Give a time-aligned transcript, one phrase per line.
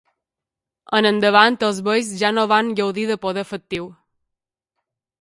[0.99, 3.91] En endavant els beis ja no van gaudir de poder efectiu.